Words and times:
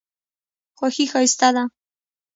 خوښي 0.77 1.05
ښایسته 1.11 1.49
ده. 1.55 1.63